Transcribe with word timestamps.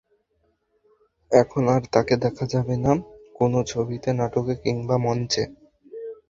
এখন 1.31 1.63
আর 1.67 1.81
তাঁকে 1.93 2.15
দেখা 2.17 2.45
যাবে 2.45 2.75
না 2.77 2.91
কোনো 3.35 3.59
ছবিতে, 3.63 4.09
নাটকে 4.13 4.53
কিংবা 4.63 4.95
মঞ্চে। 4.97 5.43